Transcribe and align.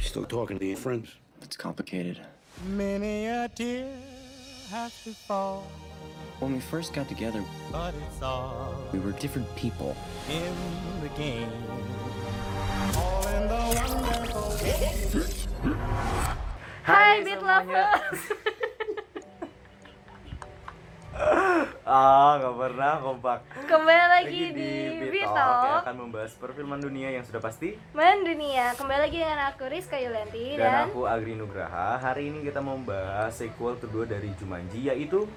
Still 0.00 0.26
talking 0.26 0.58
to 0.58 0.66
your 0.66 0.76
friends? 0.76 1.14
It's 1.40 1.56
complicated. 1.56 2.20
Many 2.66 3.26
a 3.26 3.48
tear 3.48 3.88
has 4.70 4.92
to 5.04 5.14
fall, 5.14 5.66
When 6.42 6.54
we 6.54 6.58
first 6.58 6.90
got 6.90 7.06
together, 7.06 7.38
but 7.70 7.94
it's 7.94 8.18
all 8.18 8.74
we 8.90 8.98
were 8.98 9.14
different 9.22 9.46
people. 9.54 9.94
in 10.26 10.50
the 10.98 11.06
game. 11.14 11.46
All 12.98 13.22
in 13.30 13.46
the 13.46 13.62
wonderful 13.78 14.50
game. 14.58 15.22
Hai 16.82 17.22
Beat 17.22 17.38
Lovers 17.46 18.22
Ah, 21.86 22.42
nggak 22.42 22.54
pernah 22.58 22.92
kompak. 22.98 23.38
Kembali 23.70 24.04
lagi 24.10 24.42
di 24.50 24.70
Beat 24.98 25.14
Beat 25.14 25.30
Talk 25.30 25.62
yang 25.62 25.78
akan 25.86 25.96
membahas 26.10 26.32
perfilman 26.34 26.82
dunia 26.82 27.14
yang 27.14 27.22
sudah 27.22 27.38
pasti 27.38 27.78
Men 27.94 28.26
Dunia 28.26 28.74
Kembali 28.74 28.98
lagi 29.06 29.22
dengan 29.22 29.46
aku 29.46 29.70
Rizka 29.70 29.94
Yulianti 29.94 30.58
dan 30.58 30.66
Dan, 30.66 30.82
aku 30.90 31.06
Agri 31.06 31.38
Nugraha. 31.38 32.02
Hari 32.02 32.34
ini 32.34 32.42
kita 32.42 32.58
mau 32.58 32.74
membahas 32.74 33.30
sequel 33.30 33.78
kedua 33.78 34.10
dari 34.10 34.34
Jumanji 34.34 34.90
yaitu 34.90 35.30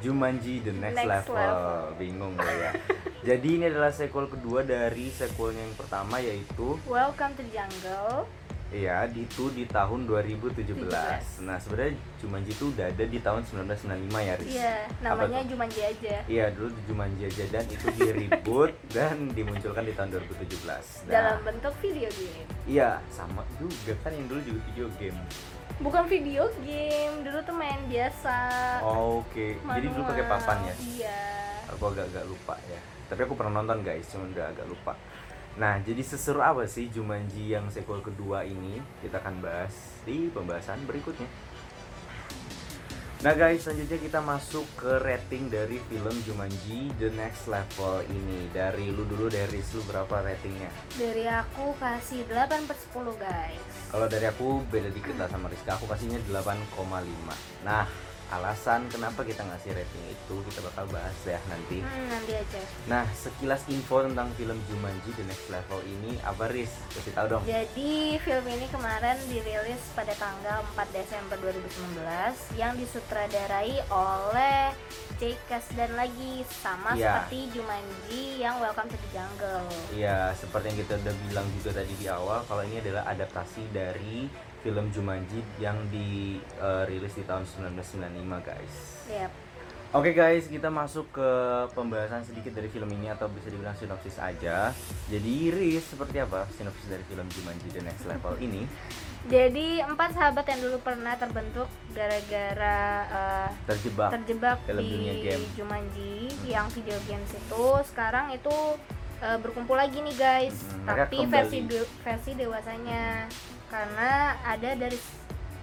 Jumanji 0.00 0.64
The 0.64 0.72
Next, 0.72 0.96
Next 0.96 1.08
Level. 1.28 1.36
Level. 1.36 1.80
Bingung 2.00 2.32
gue 2.36 2.54
ya. 2.56 2.72
Jadi 3.28 3.48
ini 3.60 3.64
adalah 3.68 3.92
sequel 3.92 4.32
kedua 4.32 4.64
dari 4.64 5.12
sequelnya 5.12 5.60
yang 5.60 5.76
pertama 5.76 6.16
yaitu 6.18 6.80
Welcome 6.88 7.36
to 7.36 7.44
the 7.44 7.52
Jungle 7.52 8.24
Iya, 8.70 9.10
itu 9.18 9.50
di 9.50 9.66
tahun 9.66 10.06
2017. 10.06 10.62
17. 10.62 11.42
Nah, 11.42 11.58
sebenarnya 11.58 11.98
Jumanji 12.22 12.54
itu 12.54 12.70
udah 12.70 12.86
ada 12.86 13.02
di 13.02 13.18
tahun 13.18 13.42
1995 13.42 14.22
ya, 14.22 14.34
Riz? 14.38 14.46
Iya, 14.54 14.74
namanya 15.02 15.42
tuh? 15.42 15.48
Jumanji 15.50 15.80
aja 15.82 16.14
Iya, 16.30 16.46
dulu 16.54 16.68
di 16.70 16.82
Jumanji 16.86 17.22
aja 17.26 17.44
dan 17.50 17.64
itu 17.66 17.86
di 17.98 18.08
reboot 18.14 18.72
dan 18.94 19.16
dimunculkan 19.34 19.82
di 19.82 19.92
tahun 19.98 20.08
2017. 20.22 20.70
Nah, 20.70 20.78
Dalam 21.10 21.38
bentuk 21.42 21.74
video 21.82 22.08
game 22.14 22.46
Iya, 22.70 23.02
sama 23.10 23.42
juga 23.58 23.92
kan 24.06 24.14
yang 24.14 24.30
dulu 24.30 24.40
juga 24.46 24.60
video 24.70 24.86
game. 25.02 25.18
Bukan 25.80 26.04
video 26.12 26.44
game, 26.60 27.24
dulu 27.24 27.40
tuh 27.40 27.56
main 27.56 27.80
biasa 27.88 28.36
Oh, 28.84 29.24
Oke, 29.24 29.56
jadi 29.56 29.86
dulu 29.88 30.04
pakai 30.04 30.24
papan 30.28 30.58
ya. 30.68 30.74
Iya 30.76 31.20
Aku 31.72 31.88
agak-agak 31.88 32.24
lupa 32.28 32.54
ya. 32.68 32.80
Tapi 33.08 33.20
aku 33.24 33.32
pernah 33.32 33.64
nonton 33.64 33.80
guys, 33.80 34.04
cuma 34.12 34.28
udah 34.28 34.52
agak 34.52 34.68
lupa. 34.68 34.92
Nah, 35.56 35.80
jadi 35.80 36.04
seseru 36.04 36.44
apa 36.44 36.68
sih 36.68 36.92
Jumanji 36.92 37.56
yang 37.56 37.72
sequel 37.72 38.04
kedua 38.04 38.44
ini? 38.44 38.76
Kita 39.00 39.24
akan 39.24 39.40
bahas 39.40 39.72
di 40.04 40.28
pembahasan 40.28 40.84
berikutnya. 40.84 41.26
Nah 43.20 43.36
guys, 43.36 43.68
selanjutnya 43.68 44.00
kita 44.00 44.20
masuk 44.24 44.64
ke 44.80 44.96
rating 45.04 45.52
dari 45.52 45.76
film 45.92 46.16
Jumanji 46.24 46.88
The 46.96 47.12
Next 47.12 47.52
Level 47.52 48.00
ini 48.08 48.48
Dari 48.48 48.88
lu 48.88 49.04
dulu, 49.04 49.28
dari 49.28 49.60
lu 49.60 49.80
berapa 49.84 50.24
ratingnya? 50.24 50.72
Dari 50.96 51.28
aku 51.28 51.76
kasih 51.76 52.24
8 52.24 52.64
per 52.64 52.76
10 52.80 53.20
guys 53.20 53.69
Kalau 53.90 54.06
dari 54.06 54.22
aku 54.30 54.62
beda 54.70 54.86
dikit 54.94 55.18
lah 55.18 55.26
sama 55.26 55.50
Rizka, 55.50 55.74
aku 55.74 55.90
kasihnya 55.90 56.22
8,5 56.30 57.66
Nah, 57.66 57.82
alasan 58.30 58.86
kenapa 58.86 59.20
kita 59.20 59.42
ngasih 59.42 59.70
rating 59.72 60.04
itu 60.08 60.34
kita 60.44 60.62
bakal 60.62 60.86
bahas 60.88 61.18
ya 61.20 61.38
nanti 61.46 61.78
Hmm, 61.80 62.06
nanti 62.08 62.32
aja 62.32 62.60
Nah, 62.86 63.04
sekilas 63.12 63.66
info 63.66 64.00
tentang 64.00 64.30
film 64.34 64.54
Jumanji 64.64 65.10
The 65.12 65.24
Next 65.24 65.46
Level 65.46 65.80
ini 65.82 66.14
apa 66.20 66.46
Riz? 66.46 66.70
Kasih 66.90 67.12
tahu 67.12 67.26
dong 67.28 67.42
Jadi 67.42 67.92
film 68.18 68.46
ini 68.46 68.66
kemarin 68.66 69.18
dirilis 69.26 69.82
pada 69.92 70.14
tanggal 70.14 70.62
4 70.72 70.88
Desember 70.92 71.36
2019 71.38 72.06
yang 72.54 72.72
disutradarai 72.74 73.82
oleh 73.88 74.70
Jake 75.16 75.42
Kasdan 75.44 75.92
lagi 75.92 76.42
sama 76.48 76.92
Iya. 76.92 77.26
seperti 77.26 77.52
Jumanji 77.52 78.22
yang 78.38 78.56
Welcome 78.56 78.88
to 78.88 78.96
the 78.96 79.10
Jungle. 79.10 79.66
Iya, 79.90 80.32
seperti 80.34 80.64
yang 80.66 80.78
kita 80.78 80.92
udah 80.98 81.14
bilang 81.24 81.46
juga 81.52 81.70
tadi 81.76 81.92
di 81.94 82.06
awal 82.06 82.40
Kalau 82.42 82.62
ini 82.62 82.78
adalah 82.78 83.04
adaptasi 83.06 83.68
dari 83.68 84.30
film 84.60 84.86
Jumanji 84.90 85.40
yang 85.56 85.76
dirilis 85.88 87.12
di 87.12 87.24
tahun 87.24 87.44
1995 87.44 88.12
guys 88.42 88.74
Yap. 89.08 89.32
Oke 89.90 90.14
guys, 90.14 90.46
kita 90.46 90.70
masuk 90.70 91.10
ke 91.10 91.30
pembahasan 91.74 92.22
sedikit 92.22 92.54
dari 92.54 92.70
film 92.70 92.86
ini 92.94 93.10
atau 93.10 93.26
bisa 93.26 93.50
dibilang 93.50 93.74
sinopsis 93.74 94.22
aja. 94.22 94.70
Jadi 95.10 95.50
Riz, 95.50 95.82
seperti 95.82 96.22
apa 96.22 96.46
sinopsis 96.54 96.86
dari 96.86 97.02
film 97.10 97.26
Jumanji 97.26 97.74
The 97.74 97.82
Next 97.82 98.06
Level 98.06 98.38
ini? 98.38 98.70
Jadi 99.26 99.82
empat 99.82 100.14
sahabat 100.14 100.46
yang 100.46 100.62
dulu 100.62 100.78
pernah 100.78 101.18
terbentuk 101.18 101.66
gara-gara 101.90 102.78
eh, 103.02 103.48
Terjebak. 103.66 104.10
terjebak 104.14 104.58
dalam 104.62 104.78
di 104.78 104.94
dunia 104.94 105.14
game. 105.18 105.42
Jumanji 105.58 106.12
yang 106.46 106.70
video 106.70 106.94
games 107.10 107.34
itu 107.34 107.64
sekarang 107.90 108.30
itu 108.30 108.54
eh, 109.20 109.38
berkumpul 109.42 109.74
lagi 109.74 109.98
nih 110.00 110.14
guys 110.14 110.54
mereka 110.80 111.10
tapi 111.10 111.16
versi 111.26 111.58
de- 111.66 111.90
versi 112.00 112.30
dewasanya 112.38 113.26
karena 113.70 114.34
ada 114.42 114.70
dari 114.74 114.98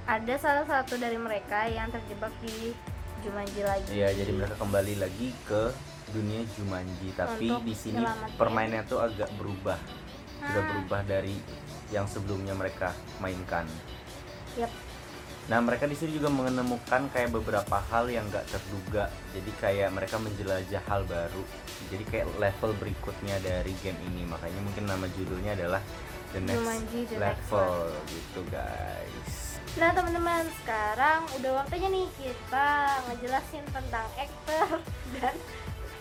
ada 0.07 0.35
salah 0.39 0.63
satu 0.63 0.95
dari 0.95 1.19
mereka 1.19 1.67
yang 1.67 1.91
terjebak 1.91 2.31
di 2.39 2.71
Jumanji 3.19 3.61
lagi 3.61 3.91
Iya, 3.91 4.15
jadi 4.15 4.31
mereka 4.31 4.55
kembali 4.55 4.93
lagi 5.03 5.35
ke 5.43 5.75
dunia 6.15 6.47
Jumanji, 6.55 7.11
tapi 7.11 7.51
Untuk 7.51 7.67
di 7.67 7.75
sini 7.75 7.99
permainannya 8.39 8.87
tuh 8.87 9.03
agak 9.03 9.27
berubah. 9.35 9.75
Sudah 10.39 10.63
Ah. 10.63 10.67
berubah 10.71 11.01
dari 11.03 11.35
yang 11.91 12.07
sebelumnya 12.07 12.55
mereka 12.55 12.95
mainkan. 13.19 13.67
Yap. 14.55 14.71
Nah, 15.47 15.63
mereka 15.63 15.87
di 15.87 15.95
sini 15.95 16.19
juga 16.19 16.27
menemukan 16.27 17.07
kayak 17.11 17.31
beberapa 17.31 17.79
hal 17.79 18.11
yang 18.11 18.27
gak 18.27 18.47
terduga. 18.51 19.07
Jadi 19.31 19.51
kayak 19.63 19.95
mereka 19.95 20.19
menjelajah 20.19 20.83
hal 20.91 21.07
baru. 21.07 21.43
Jadi 21.87 22.03
kayak 22.03 22.27
level 22.35 22.71
berikutnya 22.75 23.39
dari 23.39 23.71
game 23.79 23.95
ini. 24.11 24.27
Makanya 24.27 24.59
mungkin 24.59 24.83
nama 24.91 25.07
judulnya 25.07 25.55
adalah 25.55 25.79
The 26.35 26.41
Next 26.43 26.59
Jumanji 26.59 26.99
The 27.07 27.17
Next 27.19 27.47
Level 27.51 27.87
gitu, 28.11 28.41
guys. 28.51 29.35
Nah 29.77 29.93
teman-teman 29.93 30.43
sekarang 30.63 31.21
udah 31.37 31.51
waktunya 31.61 31.87
nih 31.93 32.07
kita 32.17 32.69
ngejelasin 33.07 33.61
tentang 33.69 34.07
aktor 34.17 34.81
dan 35.21 35.35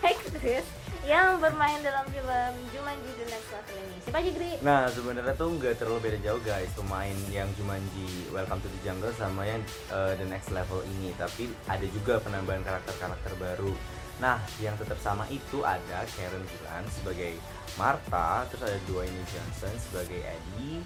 aktris 0.01 0.65
yang 1.05 1.37
bermain 1.39 1.77
dalam 1.85 2.03
film 2.09 2.53
Jumanji 2.73 3.11
The 3.21 3.25
Next 3.29 3.49
Level 3.53 3.77
ini 3.77 3.97
Siapa 4.01 4.17
aja 4.17 4.31
Gri? 4.33 4.51
Nah 4.65 4.81
sebenarnya 4.89 5.33
tuh 5.37 5.49
nggak 5.55 5.73
terlalu 5.77 5.99
beda 6.09 6.19
jauh 6.25 6.41
guys 6.41 6.73
pemain 6.73 7.17
yang 7.29 7.47
Jumanji 7.53 8.27
Welcome 8.33 8.65
to 8.65 8.69
the 8.69 8.79
Jungle 8.81 9.13
sama 9.13 9.45
yang 9.45 9.61
uh, 9.93 10.17
The 10.17 10.25
Next 10.25 10.49
Level 10.49 10.81
ini 10.97 11.13
tapi 11.13 11.53
ada 11.69 11.85
juga 11.85 12.17
penambahan 12.19 12.65
karakter-karakter 12.65 13.37
baru. 13.37 13.71
Nah 14.17 14.41
yang 14.57 14.73
tetap 14.81 14.97
sama 14.97 15.29
itu 15.29 15.61
ada 15.61 16.05
Karen 16.17 16.43
Gillan 16.49 16.85
sebagai 16.89 17.37
Martha, 17.77 18.45
terus 18.49 18.65
ada 18.65 18.79
Dwayne 18.89 19.21
Johnson 19.29 19.73
sebagai 19.77 20.17
Eddie, 20.25 20.81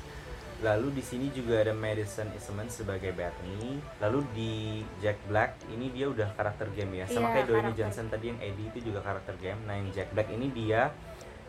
lalu 0.60 1.00
di 1.00 1.04
sini 1.04 1.32
juga 1.32 1.64
ada 1.64 1.72
Madison 1.72 2.28
Eastman 2.36 2.68
sebagai 2.68 3.16
Bethany, 3.16 3.80
lalu 4.04 4.20
di 4.36 4.54
Jack 5.00 5.18
Black 5.32 5.56
ini 5.72 5.88
dia 5.96 6.12
udah 6.12 6.36
karakter 6.36 6.68
game 6.76 7.00
ya, 7.00 7.08
sama 7.08 7.32
Iya, 7.32 7.34
kayak 7.40 7.46
Dwayne 7.48 7.64
karakter. 7.72 7.80
Johnson 7.80 8.06
tadi 8.12 8.26
yang 8.36 8.40
Eddie 8.44 8.68
itu 8.76 8.80
juga 8.92 9.00
karakter 9.00 9.36
game. 9.40 9.60
Nah 9.64 9.80
yang 9.80 9.90
Jack 9.96 10.12
Black 10.12 10.28
ini 10.36 10.52
dia 10.52 10.92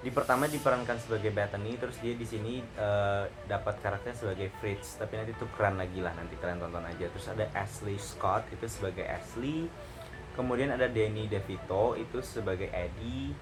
di 0.03 0.11
pertama 0.11 0.51
diperankan 0.51 0.99
sebagai 0.99 1.31
Bethany 1.31 1.79
terus 1.79 1.95
dia 2.03 2.15
di 2.15 2.27
sini 2.27 2.59
eh, 2.59 3.25
dapat 3.47 3.83
karakternya 3.83 4.19
sebagai 4.19 4.49
Fritz. 4.63 4.99
Tapi 4.99 5.15
nanti 5.19 5.35
tukeran 5.39 5.79
lagi 5.79 5.99
lah 5.99 6.15
nanti 6.15 6.35
kalian 6.39 6.63
tonton 6.63 6.87
aja. 6.87 7.07
Terus 7.11 7.27
ada 7.31 7.47
Ashley 7.55 7.99
Scott 7.99 8.47
itu 8.55 8.67
sebagai 8.71 9.07
Ashley 9.07 9.67
kemudian 10.33 10.71
ada 10.71 10.87
Danny 10.87 11.27
DeVito 11.27 11.95
itu 11.95 12.19
sebagai 12.21 12.69
Eddie. 12.69 13.33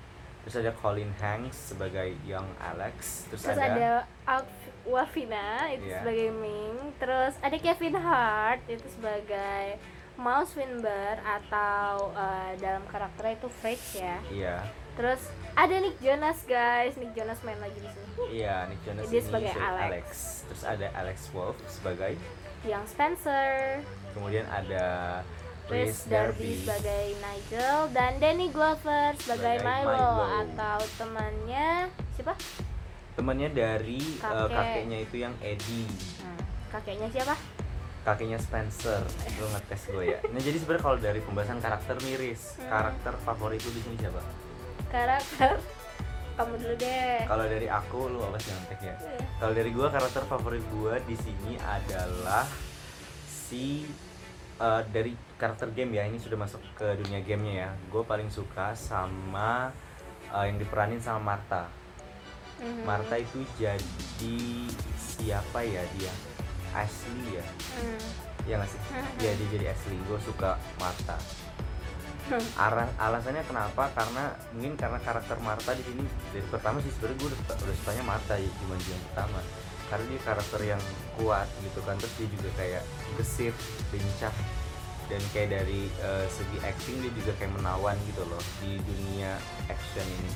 Terus 0.41 0.57
ada 0.57 0.73
Colin 0.73 1.13
Hanks 1.21 1.71
sebagai 1.71 2.17
Young 2.25 2.49
Alex. 2.57 3.29
Terus, 3.29 3.45
Terus 3.45 3.61
ada 3.61 4.09
Alf 4.25 4.49
Wafina 4.89 5.69
itu 5.69 5.85
Iya. 5.85 6.01
sebagai 6.01 6.29
Ming. 6.33 6.77
Terus 6.97 7.35
ada 7.39 7.57
Kevin 7.57 7.95
Hart 7.95 8.65
itu 8.65 8.87
sebagai 8.89 9.77
Mouse 10.17 10.57
Winber 10.57 11.21
atau 11.21 12.09
eh, 12.13 12.57
dalam 12.57 12.81
karakternya 12.89 13.37
itu 13.37 13.49
Fritz 13.53 14.01
ya. 14.01 14.17
Iya. 14.33 14.57
Terus 14.97 15.21
ada 15.53 15.75
Nick 15.77 16.01
Jonas 16.01 16.41
guys. 16.45 16.97
Nick 16.97 17.13
Jonas 17.13 17.37
main 17.45 17.61
lagi 17.61 17.77
di 17.77 17.89
sini. 17.89 18.09
Iya 18.41 18.65
Nick 18.67 18.81
Jonas 18.81 19.05
Dia 19.07 19.21
ini 19.21 19.27
sebagai 19.29 19.53
Alex. 19.55 20.05
terus 20.49 20.65
ada 20.65 20.87
Alex 20.97 21.19
Wolf 21.33 21.57
sebagai 21.69 22.17
Yang 22.65 22.85
Spencer. 22.93 23.81
Kemudian 24.13 24.49
ada 24.49 25.21
Chris 25.73 25.97
Darby 26.05 26.53
sebagai 26.59 27.07
Nigel 27.17 27.79
dan 27.91 28.13
Danny 28.17 28.49
Glover 28.49 29.15
sebagai, 29.15 29.57
Sebagai 29.57 29.57
Milo, 29.63 29.95
Milo. 29.95 30.27
atau 30.41 30.79
temannya 30.97 31.69
siapa? 32.13 32.35
temannya 33.13 33.49
dari 33.51 34.01
eh, 34.01 34.19
Kakek. 34.19 34.51
kakeknya 34.51 34.99
itu 35.01 35.17
yang 35.19 35.35
Eddie 35.41 35.89
Hmm, 36.19 36.41
kakeknya 36.71 37.09
siapa? 37.09 37.35
kakeknya 38.01 38.39
Spencer 38.39 39.05
lu 39.37 39.47
ngetes 39.47 39.83
gue 39.87 40.05
ya 40.09 40.19
nah 40.27 40.41
jadi 40.41 40.57
sebenarnya 40.57 40.83
kalau 40.83 40.99
dari 40.99 41.21
pembahasan 41.21 41.59
karakter 41.59 41.97
miris 42.01 42.57
Hmm. 42.57 42.67
karakter 42.67 43.13
favorit 43.21 43.61
lu 43.61 43.71
di 43.71 43.81
sini 43.81 43.97
siapa 43.97 44.23
karakter 44.89 45.61
kamu 46.33 46.55
dulu 46.57 46.75
deh 46.75 47.21
Kalau 47.27 47.45
dari 47.45 47.69
aku 47.69 47.99
lu 48.09 48.21
apa 48.21 48.41
sih 48.41 48.49
nyontek 48.49 48.81
ya? 48.81 48.97
Iya. 48.97 49.21
Kalau 49.37 49.53
dari 49.53 49.71
gua 49.71 49.89
karakter 49.89 50.23
favorit 50.25 50.65
gua 50.71 50.97
di 50.99 51.13
sini 51.15 51.61
adalah 51.61 52.49
si 53.29 53.85
eh, 54.61 54.83
dari 54.93 55.13
karakter 55.41 55.73
game 55.73 55.97
ya. 55.97 56.05
Ini 56.05 56.21
sudah 56.21 56.37
masuk 56.37 56.61
ke 56.77 57.01
dunia 57.01 57.25
gamenya 57.25 57.55
ya. 57.67 57.71
Gue 57.89 58.05
paling 58.05 58.29
suka 58.29 58.77
sama 58.77 59.73
eh, 60.31 60.45
yang 60.47 60.61
diperanin 60.61 61.01
sama 61.01 61.35
Martha. 61.35 61.67
Mhm. 62.61 62.85
Martha 62.85 63.17
itu 63.17 63.41
jadi 63.57 64.39
siapa 65.01 65.65
ya 65.65 65.81
dia? 65.97 66.13
Ashley 66.71 67.41
ya. 67.41 67.45
Hmm. 67.81 68.01
Ya 68.47 68.55
nggak 68.61 68.71
sih? 68.71 68.81
Mhm. 68.81 69.11
Iya 69.25 69.31
dia 69.35 69.49
jadi 69.59 69.67
Ashley. 69.73 69.99
Gue 70.05 70.21
suka. 70.21 70.61
Arah 72.65 72.87
alasannya 73.01 73.43
kenapa? 73.43 73.91
Karena 73.91 74.31
mungkin 74.55 74.79
karena 74.79 74.99
karakter 75.03 75.37
Martha 75.43 75.75
di 75.75 75.83
sini 75.83 76.05
dari 76.31 76.45
pertama 76.47 76.79
sih 76.79 76.93
sebenarnya 76.95 77.17
gue 77.19 77.29
udah, 77.35 77.41
udah 77.59 77.75
sukanya 77.83 78.05
Martha 78.07 78.35
ya 78.39 78.51
cuma 78.63 78.75
yang 78.79 79.03
pertama 79.11 79.41
karena 79.91 80.05
dia 80.07 80.21
karakter 80.23 80.61
yang 80.63 80.83
kuat 81.19 81.51
gitu 81.61 81.83
kan 81.83 81.99
terus 81.99 82.15
dia 82.17 82.29
juga 82.31 82.51
kayak 82.57 82.83
gesit, 83.19 83.55
lincah 83.91 84.35
dan 85.11 85.19
kayak 85.35 85.51
dari 85.51 85.91
eh, 85.91 86.27
segi 86.31 86.59
acting 86.63 87.03
dia 87.03 87.13
juga 87.19 87.33
kayak 87.37 87.53
menawan 87.59 87.99
gitu 88.07 88.23
loh 88.31 88.39
di 88.63 88.79
dunia 88.79 89.35
action 89.67 90.07
ini. 90.07 90.31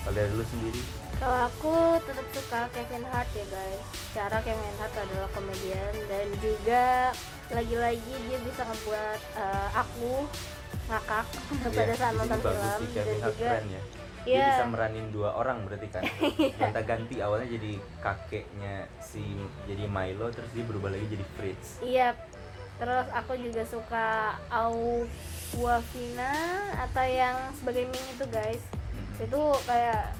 Kalau 0.00 0.16
dari 0.16 0.32
lu 0.32 0.44
sendiri? 0.44 0.82
Kalau 1.14 1.38
aku 1.48 1.74
tetap 2.04 2.26
suka 2.32 2.60
Kevin 2.72 3.04
Hart 3.08 3.28
ya 3.32 3.46
guys. 3.48 3.80
Cara 4.12 4.36
Kevin 4.40 4.74
Hart 4.80 4.94
adalah 4.96 5.28
komedian 5.32 5.92
dan 6.08 6.26
juga 6.40 6.84
lagi-lagi 7.52 8.14
dia 8.24 8.38
bisa 8.40 8.62
ngebuat 8.64 9.20
eh, 9.36 9.68
aku 9.76 10.12
ngakak 10.84 11.24
pada 11.64 11.80
Iya, 11.84 11.96
saat 11.96 12.12
di 12.12 12.20
sini 12.20 12.28
nonton 12.28 12.40
film 12.40 12.60
dan 12.92 13.06
juga 13.16 13.28
keren 13.36 13.66
ya. 13.68 13.82
Dia 14.24 14.32
Iya. 14.34 14.46
bisa 14.50 14.64
meranin 14.66 15.06
dua 15.08 15.30
orang 15.32 15.62
berarti 15.62 15.88
kan. 15.88 16.02
Gonta 16.58 16.80
ganti 16.80 17.20
awalnya 17.20 17.48
jadi 17.50 17.72
kakeknya 18.00 18.74
si 18.98 19.20
jadi 19.64 19.84
Milo 19.84 20.28
terus 20.28 20.48
dia 20.50 20.64
berubah 20.64 20.88
lagi 20.88 21.06
jadi 21.06 21.24
Fritz. 21.34 21.78
iya. 21.80 22.16
Terus 22.74 23.06
aku 23.08 23.38
juga 23.38 23.62
suka 23.62 24.34
Awafina 24.50 26.34
atau 26.74 27.06
yang 27.06 27.36
sebagai 27.54 27.86
Ming 27.86 28.06
itu 28.10 28.24
guys. 28.26 28.62
Mhm. 28.90 29.24
Itu 29.24 29.40
kayak. 29.64 30.16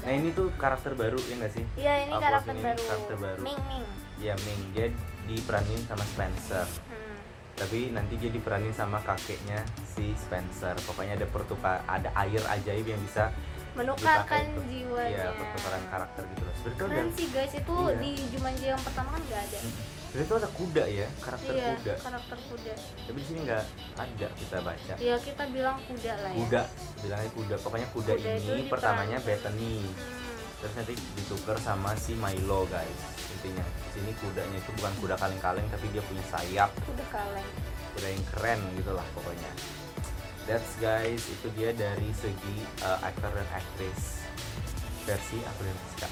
Nah 0.00 0.12
ini 0.14 0.32
tuh 0.32 0.48
karakter 0.56 0.96
baru 0.96 1.20
ya 1.20 1.36
nggak 1.36 1.52
sih? 1.52 1.64
Iya 1.76 2.08
ini 2.08 2.14
karakter 2.16 2.54
ini 2.54 2.62
baru. 2.64 2.80
karakter 2.80 3.16
baru. 3.20 3.40
Ming 3.44 3.60
Ming. 3.68 3.84
Ya 4.16 4.32
Ming 4.40 4.60
dia 4.72 4.86
diperanin 5.26 5.82
sama 5.84 6.04
Spencer. 6.06 6.64
Hmm. 6.88 7.07
Tapi 7.58 7.90
nanti 7.90 8.14
dia 8.14 8.30
diperanin 8.30 8.70
sama 8.70 9.02
kakeknya 9.02 9.60
si 9.84 10.14
Spencer. 10.14 10.78
Pokoknya 10.86 11.14
ada 11.14 11.26
pertukar 11.26 11.82
ada 11.84 12.08
air 12.16 12.38
ajaib 12.40 12.86
yang 12.86 13.02
bisa 13.02 13.34
Menukarkan 13.74 14.42
untuk- 14.52 14.66
jiwanya. 14.66 15.10
Iya 15.12 15.28
pertukaran 15.34 15.82
karakter 15.86 16.22
gitu 16.24 16.42
loh. 16.42 16.54
Sebenarnya 16.56 17.02
ada 17.04 17.12
sih 17.14 17.26
guys 17.30 17.52
itu 17.52 17.74
Iya. 17.76 17.94
di 17.98 18.10
Jumanji 18.32 18.66
yang 18.66 18.82
pertama 18.82 19.08
kan 19.12 19.22
nggak 19.22 19.42
ada. 19.44 19.58
sebenarnya 20.08 20.24
tuh 20.24 20.38
ada 20.40 20.50
kuda 20.56 20.84
ya 20.88 21.06
karakter 21.20 21.52
iya, 21.52 21.68
kuda. 21.76 21.94
karakter 22.00 22.38
kuda. 22.48 22.72
Tapi 23.04 23.18
di 23.20 23.26
sini 23.28 23.38
nggak 23.44 23.62
ada 23.94 24.26
kita 24.34 24.56
baca. 24.64 24.94
Ya 24.96 25.14
kita 25.20 25.42
bilang 25.52 25.76
kuda 25.84 26.12
lah 26.16 26.30
ya. 26.32 26.38
Kuda 26.40 26.62
bilangnya 26.98 27.30
kuda. 27.36 27.54
Pokoknya 27.60 27.88
kuda, 27.92 28.12
Kuda 28.16 28.30
itu 28.34 28.50
ini 28.50 28.62
pertamanya 28.66 29.18
Bethany. 29.20 29.74
Hmm. 29.84 30.17
Terus 30.58 30.74
nanti 30.74 30.94
ditukar 31.14 31.56
sama 31.62 31.94
si 31.94 32.18
Milo 32.18 32.66
guys 32.66 33.00
intinya. 33.38 33.62
Di 33.62 33.88
sini 33.98 34.10
kudanya 34.18 34.58
itu 34.58 34.70
bukan 34.74 34.92
kuda 34.98 35.14
kaleng-kaleng 35.18 35.66
tapi 35.70 35.86
dia 35.94 36.02
punya 36.06 36.24
sayap. 36.26 36.70
Kuda 36.82 37.04
kaleng. 37.14 37.48
kuda 37.94 38.08
yang 38.14 38.24
keren 38.34 38.60
gitu 38.78 38.92
lah 38.94 39.06
pokoknya. 39.14 39.50
That's 40.46 40.70
guys 40.78 41.22
itu 41.28 41.46
dia 41.54 41.70
dari 41.74 42.10
segi 42.14 42.56
uh, 42.82 42.98
aktor 43.02 43.30
dan 43.34 43.48
aktris 43.52 44.22
versi 45.08 45.38
aku 45.40 45.60
dan 45.64 45.76
Rizka 45.76 46.08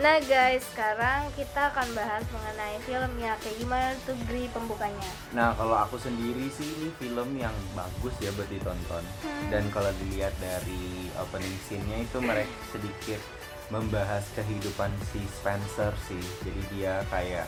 Nah 0.00 0.16
guys, 0.24 0.64
sekarang 0.72 1.28
kita 1.36 1.68
akan 1.68 1.84
bahas 1.92 2.24
mengenai 2.32 2.80
filmnya 2.88 3.36
kayak 3.44 3.60
gimana 3.60 3.92
tuh 4.08 4.16
Gri 4.24 4.48
pembukanya. 4.48 5.10
nah 5.36 5.52
kalau 5.52 5.76
aku 5.76 6.00
sendiri 6.00 6.48
sih 6.48 6.64
ini 6.64 6.88
film 6.96 7.36
yang 7.36 7.52
bagus 7.76 8.16
ya 8.16 8.32
buat 8.32 8.48
ditonton. 8.48 9.04
Dan 9.52 9.68
kalau 9.68 9.92
dilihat 10.00 10.32
dari 10.40 11.12
opening 11.20 11.56
scene-nya 11.68 12.08
itu 12.08 12.24
mereka 12.24 12.48
sedikit 12.72 13.20
membahas 13.68 14.24
kehidupan 14.32 14.88
si 15.12 15.20
Spencer 15.28 15.92
sih. 16.08 16.24
Jadi 16.40 16.62
dia 16.72 17.04
kayak 17.12 17.44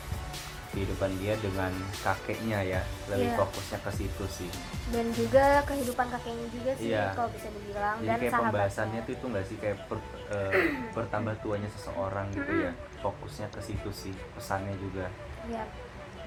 kehidupan 0.75 1.11
dia 1.17 1.39
dengan 1.39 1.71
kakeknya 2.01 2.59
ya 2.61 2.81
lebih 3.07 3.31
Iya. 3.31 3.39
fokusnya 3.39 3.79
ke 3.81 3.91
situ 3.93 4.25
sih 4.29 4.51
Dan 4.87 5.07
juga 5.11 5.63
kehidupan 5.63 6.07
kakeknya 6.11 6.47
juga 6.51 6.73
sih 6.75 6.91
Iya. 6.91 7.15
kalau 7.15 7.31
bisa 7.31 7.49
dibilang 7.49 7.97
jadi 7.97 8.05
dan 8.05 8.19
kayak 8.19 8.29
sahabatnya. 8.29 8.51
pembahasannya 8.51 9.01
tuh 9.01 9.13
itu 9.13 9.25
nggak 9.25 9.47
sih 9.47 9.57
kayak 9.57 9.79
per- 9.87 10.09
eh, 10.29 10.53
bertambah 10.97 11.35
tuanya 11.39 11.69
seseorang 11.71 12.27
gitu 12.31 12.53
ya 12.61 12.71
fokusnya 12.99 13.47
ke 13.49 13.61
situ 13.63 13.91
sih 13.91 14.15
pesannya 14.35 14.75
juga 14.77 15.07
Iya. 15.45 15.65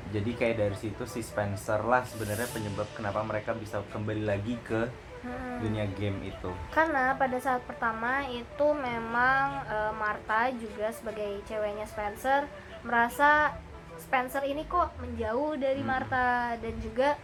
jadi 0.10 0.32
kayak 0.34 0.56
dari 0.58 0.76
situ 0.78 1.04
si 1.06 1.20
Spencer 1.22 1.84
lah 1.84 2.02
sebenarnya 2.02 2.48
penyebab 2.48 2.88
kenapa 2.94 3.20
mereka 3.22 3.52
bisa 3.52 3.84
kembali 3.86 4.24
lagi 4.24 4.56
ke 4.62 4.88
Hmm. 5.18 5.60
dunia 5.60 5.90
game 5.92 6.22
itu 6.24 6.54
Karena 6.70 7.10
pada 7.12 7.36
saat 7.38 7.60
pertama 7.62 8.22
itu 8.24 8.68
memang 8.72 9.66
eh, 9.66 9.92
Martha 9.92 10.54
juga 10.54 10.88
sebagai 10.90 11.42
ceweknya 11.44 11.84
Spencer 11.84 12.46
merasa 12.80 13.50
Spencer 14.08 14.40
ini 14.42 14.64
kok 14.66 14.96
menjauh 14.98 15.54
dari 15.56 15.80
Hmm. 15.80 15.92
Martha 15.92 16.30
dan 16.56 16.76
juga 16.80 17.20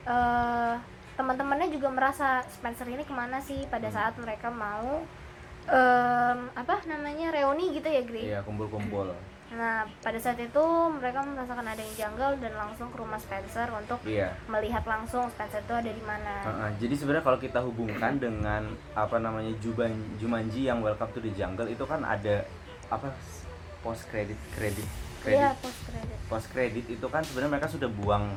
eh, 0.00 0.74
teman-temannya 1.12 1.68
juga 1.68 1.90
merasa 1.90 2.40
Spencer 2.48 2.86
ini 2.86 3.02
ke 3.02 3.12
mana 3.12 3.36
sih 3.38 3.66
pada 3.66 3.84
Hmm. 3.84 3.92
saat 3.92 4.14
mereka 4.16 4.48
mau 4.48 5.04
em, 5.62 6.38
apa 6.50 6.80
namanya 6.84 7.28
reuni 7.30 7.70
gitu 7.70 7.84
ya 7.84 8.00
Gri. 8.00 8.24
iya 8.24 8.40
kumpul-kumpul 8.40 9.12
Nah 9.52 9.82
pada 10.00 10.16
saat 10.16 10.38
itu 10.38 10.64
mereka 10.90 11.20
merasakan 11.20 11.66
ada 11.68 11.78
yang 11.78 11.94
janggal 12.00 12.38
dan 12.38 12.54
langsung 12.54 12.88
ke 12.88 12.96
rumah 12.96 13.18
Spencer 13.18 13.68
untuk 13.68 13.98
iya 14.04 14.32
melihat 14.46 14.80
langsung 14.84 15.28
Spencer 15.28 15.60
itu 15.60 15.74
ada 15.74 15.90
di 15.90 16.00
mana. 16.00 16.32
Heeh, 16.40 16.70
jadi 16.78 16.94
sebenarnya 16.96 17.24
kalau 17.26 17.38
kita 17.38 17.60
hubungkan 17.60 18.16
dengan 18.16 18.62
apa 18.94 19.18
namanya 19.18 19.52
Juban, 19.58 19.90
Jumanji 20.16 20.64
yang 20.64 20.80
Welcome 20.80 21.12
to 21.12 21.20
the 21.20 21.30
Jungle 21.30 21.66
itu 21.66 21.82
kan 21.82 22.00
ada 22.00 22.46
apa 22.88 23.10
post 23.80 24.06
credit 24.06 24.38
kredit 24.50 24.86
Iya 25.20 25.52
kredit 25.52 25.60
post 25.60 25.80
credit. 25.84 26.09
Post 26.30 26.46
credit 26.48 26.86
itu 26.86 27.06
kan 27.06 27.20
sebenarnya 27.20 27.58
mereka 27.58 27.66
sudah 27.66 27.90
buang 27.90 28.30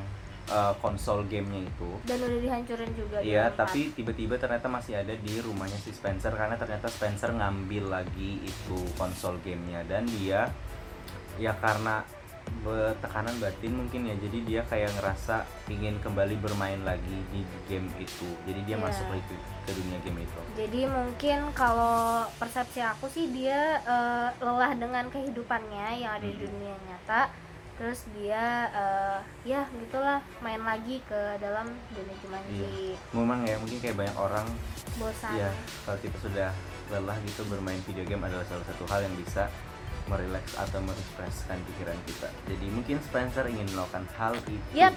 uh, 0.50 0.74
konsol 0.76 1.22
gamenya 1.24 1.62
itu. 1.62 1.90
Dan 2.02 2.18
udah 2.20 2.40
dihancurin 2.42 2.90
juga 2.92 3.16
Iya, 3.22 3.48
di 3.48 3.54
tapi 3.54 3.80
tiba-tiba 3.94 4.34
ternyata 4.36 4.66
masih 4.66 4.98
ada 4.98 5.14
di 5.14 5.34
rumahnya 5.38 5.78
si 5.78 5.94
Spencer 5.94 6.34
karena 6.34 6.58
ternyata 6.58 6.90
Spencer 6.90 7.30
ngambil 7.30 7.88
lagi 7.88 8.42
itu 8.42 8.78
konsol 8.98 9.38
gamenya. 9.40 9.86
Dan 9.86 10.04
dia 10.10 10.50
ya 11.38 11.54
karena 11.54 12.02
tekanan 13.00 13.40
batin 13.40 13.72
mungkin 13.72 14.04
ya 14.04 14.14
jadi 14.20 14.38
dia 14.44 14.60
kayak 14.68 14.92
ngerasa 14.94 15.42
ingin 15.64 15.96
kembali 15.98 16.36
bermain 16.38 16.76
lagi 16.84 17.24
di 17.32 17.40
game 17.64 17.88
itu. 17.96 18.28
Jadi 18.44 18.60
dia 18.68 18.76
Iya. 18.76 18.84
masuk 18.84 19.06
lagi 19.08 19.24
ke 19.64 19.72
dunia 19.72 19.98
game 20.04 20.20
itu. 20.20 20.40
Jadi 20.52 20.80
mungkin 20.84 21.38
kalau 21.56 22.28
persepsi 22.36 22.84
aku 22.84 23.08
sih 23.08 23.32
dia 23.32 23.80
eh, 23.80 24.28
lelah 24.38 24.76
dengan 24.76 25.08
kehidupannya 25.08 26.04
yang 26.04 26.20
ada 26.20 26.26
di 26.26 26.36
Hmm. 26.36 26.44
dunia 26.44 26.74
nyata 26.84 27.20
terus 27.74 28.06
dia 28.14 28.70
eh, 28.70 29.18
ya 29.42 29.66
gitulah 29.66 30.22
main 30.38 30.62
lagi 30.62 31.02
ke 31.10 31.20
dalam 31.42 31.66
dunia 31.90 32.16
Jumanji 32.22 32.94
memang 33.10 33.42
ya 33.42 33.58
mungkin 33.58 33.78
kayak 33.82 33.98
banyak 33.98 34.16
orang 34.16 34.46
bosan. 34.94 35.34
ya 35.34 35.50
kalau 35.82 35.98
kita 35.98 36.16
sudah 36.22 36.50
lelah 36.94 37.18
gitu 37.26 37.42
bermain 37.50 37.80
video 37.82 38.06
game 38.06 38.22
adalah 38.22 38.46
salah 38.46 38.62
satu 38.70 38.84
hal 38.86 39.02
yang 39.02 39.14
bisa 39.18 39.50
merileks 40.04 40.52
atau 40.60 40.84
merefreshkan 40.84 41.56
pikiran 41.64 41.96
kita. 42.04 42.28
Jadi 42.44 42.66
mungkin 42.68 43.00
Spencer 43.00 43.48
ingin 43.48 43.64
melakukan 43.72 44.04
hal 44.20 44.36
itu 44.36 44.60
guys. 44.76 44.92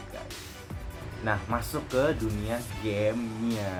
nah 1.23 1.39
masuk 1.47 1.81
ke 1.87 2.13
dunia 2.19 2.59
gamenya. 2.83 3.73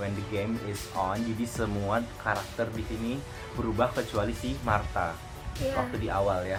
When 0.00 0.16
the 0.16 0.24
game 0.32 0.56
is 0.66 0.80
on 0.96 1.20
jadi 1.22 1.44
semua 1.44 2.00
karakter 2.24 2.72
di 2.72 2.82
sini 2.88 3.12
berubah 3.54 3.92
kecuali 3.92 4.32
si 4.32 4.56
Martha. 4.64 5.12
Iya. 5.60 5.76
waktu 5.76 5.96
di 6.00 6.08
awal 6.08 6.48
ya 6.48 6.56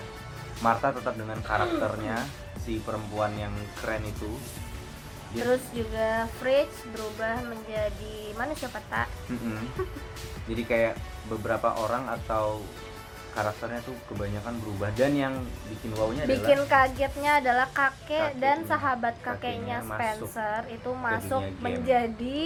Martha 0.59 0.91
tetap 0.91 1.15
dengan 1.15 1.39
karakternya 1.39 2.17
si 2.59 2.77
perempuan 2.77 3.33
yang 3.33 3.51
keren 3.75 4.03
itu 4.03 4.29
dia 5.31 5.41
terus 5.43 5.63
juga 5.71 6.29
Fritz 6.37 6.85
berubah 6.87 7.41
menjadi 7.43 8.15
manusia 8.33 8.69
peta 8.69 9.09
Mm-mm. 9.27 9.57
Jadi 10.47 10.63
kayak 10.63 10.93
beberapa 11.25 11.73
orang 11.73 12.05
atau 12.11 12.59
karakternya 13.33 13.81
tuh 13.81 13.97
kebanyakan 14.05 14.61
berubah 14.61 14.93
dan 14.93 15.11
yang 15.11 15.35
bikin 15.65 15.89
wownya 15.95 16.21
adalah 16.21 16.37
bikin 16.37 16.59
kagetnya 16.63 17.31
adalah 17.41 17.67
kakek 17.71 18.29
dan 18.37 18.61
Kakeknya. 18.61 18.69
sahabat 18.69 19.15
Kakeknya 19.17 19.23
kakeknya 19.23 19.77
masuk 19.81 20.29
Spencer 20.29 20.59
itu 20.69 20.89
masuk 20.93 21.41
dunia 21.41 21.49
game. 21.49 21.63
menjadi 21.63 22.45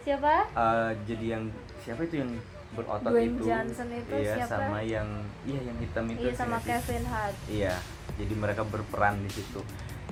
siapa 0.00 0.34
eh, 0.46 0.90
jadi 1.04 1.24
yang 1.28 1.44
siapa 1.82 2.00
itu 2.04 2.16
yang 2.16 2.30
berotot 2.72 3.08
Dwayne 3.08 3.32
itu 3.32 3.44
Johnson 3.44 3.88
itu 3.88 4.12
iya 4.16 4.34
siapa? 4.36 4.50
sama 4.58 4.78
yang 4.80 5.08
iya 5.44 5.60
yang 5.62 5.76
hitam 5.78 6.04
itu 6.08 6.20
iya 6.22 6.32
sama? 6.34 6.58
Kevin 6.58 7.04
Hart 7.04 7.36
Iya, 7.46 7.74
jadi 8.16 8.34
mereka 8.34 8.62
berperan 8.62 9.20
di 9.20 9.30
situ. 9.30 9.60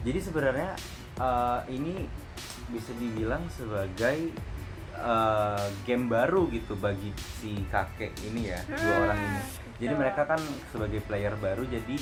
Jadi 0.01 0.19
sebenarnya 0.19 0.71
eh, 1.17 1.61
ini 1.71 2.07
bisa 2.67 2.93
dibilang 2.95 3.45
sebagai 3.51 4.33
eh, 4.95 5.67
game 5.83 6.07
baru 6.07 6.47
gitu 6.49 6.75
bagi 6.75 7.11
si 7.35 7.59
kakek 7.67 8.15
ini 8.25 8.49
ya 8.49 8.61
dua 8.65 8.79
Hmm, 8.93 9.03
orang 9.03 9.19
ini 9.21 9.41
jadi 9.75 9.91
betul. 9.91 10.01
mereka 10.01 10.23
kan 10.25 10.41
sebagai 10.71 11.01
player 11.03 11.35
baru 11.37 11.67
jadi 11.67 11.97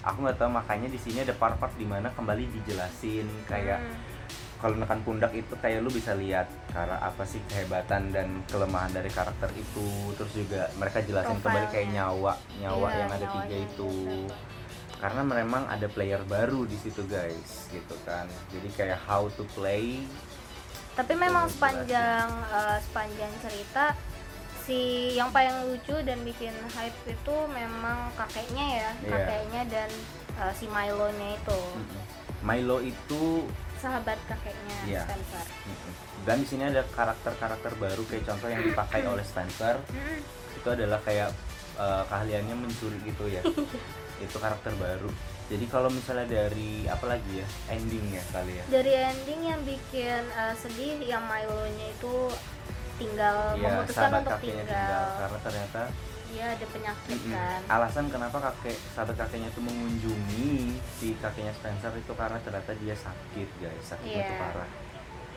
aku 0.00 0.18
nggak 0.22 0.38
tahu 0.38 0.50
makanya 0.52 0.86
di 0.86 0.96
sini 0.96 1.20
ada 1.20 1.34
part-part 1.34 1.74
di 1.74 1.82
mana 1.82 2.06
kembali 2.08 2.46
dijelasin 2.54 3.26
kayak 3.44 3.82
Hmm. 3.82 4.05
Kalau 4.56 4.74
nekan 4.74 5.00
pundak 5.00 5.30
itu 5.30 5.52
kayak 5.54 5.80
lu 5.80 5.88
bisa 5.88 6.12
lihat 6.12 6.48
karena 6.68 6.96
apa 6.98 7.22
sih 7.22 7.38
kehebatan 7.46 8.08
dan 8.08 8.28
kelemahan 8.46 8.90
dari 8.90 9.08
karakter 9.08 9.52
itu. 9.52 9.86
Terus 10.14 10.32
juga 10.34 10.68
mereka 10.74 11.00
jelasin 11.00 11.36
kembali 11.38 11.66
kayak 11.68 11.88
nyawa 11.90 12.32
nyawa 12.56 12.86
Iya, 12.86 12.98
yang 12.98 13.10
ada 13.12 13.26
tiga 13.32 13.56
itu. 13.58 13.92
karena 14.96 15.20
memang 15.20 15.68
ada 15.68 15.84
player 15.86 16.24
baru 16.24 16.64
di 16.64 16.72
situ 16.74 17.04
guys 17.04 17.68
gitu 17.68 17.92
kan. 18.02 18.24
Jadi 18.48 18.68
kayak 18.72 18.96
how 19.02 19.28
to 19.30 19.44
play 19.52 20.00
tapi 20.96 21.12
memang 21.12 21.44
sepanjang 21.46 22.24
eh, 22.48 22.78
sepanjang 22.80 23.28
cerita 23.44 23.92
si 24.64 24.80
yang 25.12 25.28
paling 25.28 25.68
lucu 25.68 25.92
dan 26.00 26.16
bikin 26.24 26.56
hype 26.72 26.96
itu 27.04 27.36
memang 27.46 28.08
kakeknya 28.16 28.66
ya 28.80 28.90
Iya. 28.96 29.10
kakeknya 29.12 29.62
dan 29.68 29.90
eh, 30.40 30.52
si 30.56 30.64
Milo 30.66 31.12
nya 31.12 31.36
itu. 31.36 31.60
Milo 32.40 32.80
itu 32.80 33.44
sahabat 33.78 34.18
kakeknya 34.26 34.76
Iya. 34.86 35.02
Spencer. 35.04 35.46
Dan 36.26 36.36
di 36.42 36.46
sini 36.46 36.62
ada 36.66 36.82
karakter-karakter 36.90 37.72
baru 37.78 38.02
kayak 38.10 38.24
contoh 38.26 38.48
yang 38.50 38.62
dipakai 38.62 39.06
oleh 39.06 39.22
Spencer. 39.22 39.78
Itu 40.54 40.68
adalah 40.68 40.98
kayak 41.06 41.30
eh, 41.76 42.02
keahliannya 42.08 42.56
mencuri 42.56 42.98
gitu 43.06 43.24
ya. 43.30 43.42
Itu 44.24 44.36
karakter 44.40 44.72
baru. 44.74 45.10
Jadi 45.46 45.64
kalau 45.70 45.86
misalnya 45.86 46.26
dari 46.26 46.90
apa 46.90 47.06
lagi 47.06 47.38
ya 47.38 47.46
endingnya 47.70 48.18
kali 48.34 48.58
ya? 48.58 48.64
Dari 48.66 48.92
ending 49.14 49.40
yang 49.46 49.60
bikin 49.62 50.22
eh, 50.26 50.54
sedih 50.58 50.98
yang 51.06 51.22
Milo 51.30 51.62
nya 51.78 51.86
itu 51.94 52.14
tinggal 52.96 53.54
Iya, 53.54 53.68
memutuskan 53.78 54.10
untuk 54.24 54.40
tinggal, 54.42 54.66
tinggal. 54.66 55.06
Karena 55.20 55.38
ternyata 55.44 55.82
dia 56.28 56.44
ada 56.48 56.66
penyakit 56.66 57.18
mm-mm, 57.18 57.32
kan. 57.32 57.60
Alasan 57.68 58.06
kenapa 58.06 58.38
kakek 58.40 58.76
sahabat 58.90 59.16
kakeknya 59.16 59.48
itu 59.48 59.60
mengunjungi 59.60 60.50
si 60.92 61.14
kakeknya 61.16 61.52
Spencer 61.52 61.92
itu 61.92 62.12
karena 62.12 62.38
ternyata 62.40 62.72
dia 62.76 62.92
sakit 62.92 63.48
guys. 63.56 63.84
Sakitnya 63.84 64.16
Iya. 64.16 64.26
itu 64.26 64.34
parah. 64.36 64.70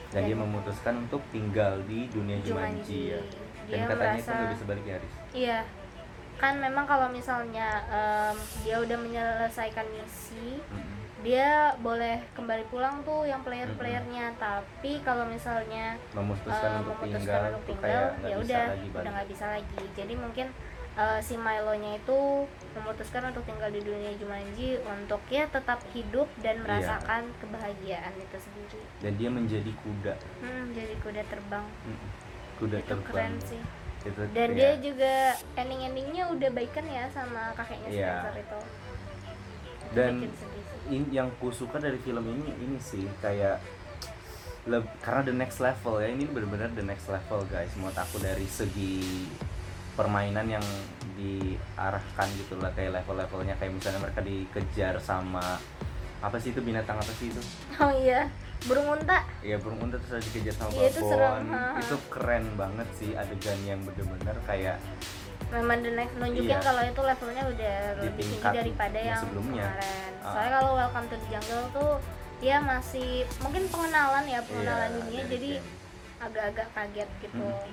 Dan 0.10 0.22
dia 0.24 0.31
Dan- 0.31 0.41
memutuskan 0.41 0.93
untuk 1.00 1.22
tinggal 1.29 1.77
di 1.84 2.08
dunia 2.08 2.38
Jumanji. 2.39 2.50
Jumanji 2.50 3.01
ya. 3.10 3.22
Dan 3.63 3.77
dia 3.77 3.86
katanya 3.86 4.10
itu 4.12 4.24
merasa 4.24 4.34
nggak 4.36 4.51
bisa 4.51 4.65
balik 4.65 4.84
ya 4.84 4.96
Aris 4.96 5.13
Iya, 5.29 5.60
kan 6.36 6.53
memang 6.58 6.86
kalau 6.86 7.08
misalnya 7.08 7.67
em, 7.86 8.36
dia 8.60 8.75
udah 8.79 8.98
menyelesaikan 8.98 9.86
misi, 9.88 10.58
Mm-mm. 10.58 10.98
dia 11.19 11.50
boleh 11.77 12.25
kembali 12.31 12.65
pulang 12.65 13.03
tuh 13.03 13.24
yang 13.24 13.43
player-playernya. 13.43 14.34
Tapi 14.36 15.03
kalau 15.03 15.22
misalnya 15.24 15.93
memutuskan 16.12 16.72
em, 16.72 16.79
untuk 16.81 16.96
memutuskan 16.98 17.22
tinggal 17.22 17.43
untuk 17.51 17.63
tinggal, 17.69 18.03
ya 18.24 18.36
udah, 18.36 18.63
udah 18.96 19.12
nggak 19.13 19.29
bisa 19.29 19.46
lagi. 19.51 19.81
Jadi 19.93 20.13
mungkin 20.15 20.48
eh, 21.00 21.20
si 21.22 21.36
Milo-nya 21.36 21.96
itu 21.96 22.20
memutuskan 22.70 23.24
untuk 23.25 23.44
tinggal 23.44 23.70
di 23.70 23.79
dunia 23.79 24.12
Jumanji 24.13 24.75
untuk 24.84 25.24
ya 25.27 25.48
tetap 25.48 25.79
hidup 25.89 26.27
dan 26.38 26.58
Iya. 26.58 26.63
merasakan 26.65 27.24
kebahagiaan 27.38 28.13
itu 28.13 28.38
sendiri. 28.38 28.82
dan 29.00 29.12
dia 29.15 29.29
menjadi 29.29 29.72
kuda 29.74 30.13
Hmm, 30.38 30.65
jadi 30.72 30.94
kuda 31.00 31.22
terbang. 31.25 31.65
Mm-mm. 31.84 32.10
kuda 32.58 32.77
itu 32.77 32.86
terbang 32.86 33.08
keren 33.08 33.34
sih. 33.41 33.62
itu 34.01 34.22
dan 34.29 34.50
ya, 34.50 34.56
dia 34.56 34.72
juga 34.82 35.13
ending 35.56 35.82
endingnya 35.86 36.24
udah 36.29 36.50
baikan 36.50 36.86
ya 36.86 37.08
sama 37.10 37.51
kakeknya 37.53 37.88
Iya. 37.89 38.12
Spencer 38.13 38.36
itu 38.38 38.60
Dan 39.89 40.13
in- 40.88 41.10
yang 41.10 41.27
ku 41.36 41.50
suka 41.50 41.77
dari 41.77 41.98
film 41.98 42.22
ini 42.24 42.51
ini 42.60 42.77
sih 42.77 43.03
kayak 43.18 43.58
karena 45.00 45.22
the 45.24 45.34
next 45.34 45.58
level 45.60 45.98
ya 45.98 46.08
ini 46.08 46.24
benar-benar 46.25 46.70
the 46.72 46.84
next 46.84 47.08
level 47.08 47.41
guys 47.46 47.74
menurut 47.74 47.98
aku 47.98 48.20
dari 48.20 48.46
segi 48.46 49.25
permainan 49.91 50.48
yang 50.50 50.65
diarahkan 51.13 52.27
gitu 52.38 52.55
lah 52.58 52.72
kayak 52.72 52.96
level-levelnya 52.96 53.55
kayak 53.55 53.72
misalnya 53.72 54.00
mereka 54.01 54.22
dikejar 54.22 54.96
sama 54.98 55.60
apa 56.19 56.36
sih 56.36 56.51
itu 56.51 56.60
binatang 56.60 56.96
apa 56.96 57.12
sih 57.13 57.27
itu 57.27 57.41
oh 57.81 57.91
iya 57.93 58.27
burung 58.62 58.91
unta 58.91 59.24
ya 59.39 59.55
burung 59.55 59.79
unta 59.81 59.96
terus 59.98 60.24
dikejar 60.25 60.51
sama 60.53 60.72
Iya, 60.74 60.88
itu 60.89 61.01
serem, 61.01 61.46
itu 61.79 61.96
keren 62.10 62.46
banget 62.55 62.88
sih 62.93 63.12
adegan 63.13 63.60
yang 63.63 63.79
bener-bener 63.81 64.36
kayak 64.43 64.77
memang 65.50 65.79
the 65.79 65.91
next 65.91 66.15
nunjukin 66.15 66.51
Iya. 66.51 66.60
kalau 66.60 66.81
itu 66.84 67.01
levelnya 67.01 67.43
udah 67.48 67.75
Di 67.89 68.01
lebih 68.05 68.24
tinggi 68.27 68.50
daripada 68.53 69.00
yang 69.00 69.22
sebelumnya. 69.22 69.65
kemarin 69.65 70.12
Ah. 70.19 70.27
soalnya 70.29 70.51
kalau 70.53 70.72
Welcome 70.75 71.08
to 71.08 71.15
the 71.15 71.27
Jungle 71.29 71.65
tuh 71.72 71.91
dia 72.38 72.58
masih 72.60 73.10
mungkin 73.39 73.63
pengenalan 73.65 74.24
ya 74.25 74.39
pengenalan 74.41 74.89
Iya, 74.89 74.98
dunia 75.00 75.24
jadi 75.25 75.51
agak-agak 76.19 76.67
kaget 76.69 77.10
gitu 77.22 77.39
Mm. 77.39 77.72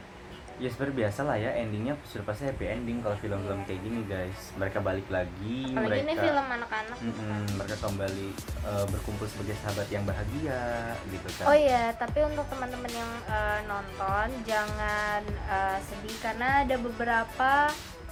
Ya 0.57 0.69
seperti 0.69 0.93
biasa 0.97 1.21
lah 1.23 1.37
ya 1.37 1.53
endingnya 1.53 2.01
sudah 2.03 2.25
pasti 2.25 2.49
happy 2.49 2.65
ending 2.65 3.05
kalau 3.05 3.13
film-film 3.17 3.61
kayak 3.63 3.77
gini 3.77 4.01
guys 4.05 4.57
mereka 4.57 4.81
balik 4.81 5.05
lagi 5.07 5.69
apalagi 5.69 6.01
mereka 6.01 6.05
ini 6.09 6.15
film 6.17 6.47
anak-anak 6.49 6.99
Mm-mm, 6.99 7.41
mereka 7.55 7.77
kembali 7.79 8.29
uh, 8.65 8.85
berkumpul 8.89 9.27
sebagai 9.29 9.53
sahabat 9.61 9.85
yang 9.89 10.05
bahagia 10.05 10.61
gitu 11.07 11.29
kan 11.37 11.45
Oh 11.45 11.57
iya, 11.57 11.93
tapi 11.93 12.25
untuk 12.25 12.49
teman-teman 12.49 12.89
yang 12.89 13.13
uh, 13.27 13.61
nonton 13.65 14.29
jangan 14.45 15.21
uh, 15.45 15.77
sedih 15.79 16.17
karena 16.19 16.65
ada 16.65 16.77
beberapa 16.81 17.51